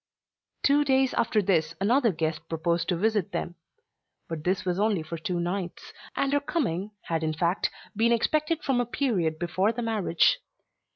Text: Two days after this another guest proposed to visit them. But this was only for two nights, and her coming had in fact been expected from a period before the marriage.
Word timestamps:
Two 0.63 0.83
days 0.83 1.13
after 1.13 1.43
this 1.43 1.75
another 1.79 2.11
guest 2.11 2.49
proposed 2.49 2.89
to 2.89 2.95
visit 2.97 3.31
them. 3.31 3.53
But 4.27 4.43
this 4.43 4.65
was 4.65 4.79
only 4.79 5.03
for 5.03 5.15
two 5.19 5.39
nights, 5.39 5.93
and 6.15 6.33
her 6.33 6.39
coming 6.39 6.89
had 7.01 7.23
in 7.23 7.33
fact 7.33 7.69
been 7.95 8.11
expected 8.11 8.63
from 8.63 8.81
a 8.81 8.87
period 8.87 9.37
before 9.37 9.71
the 9.71 9.83
marriage. 9.83 10.39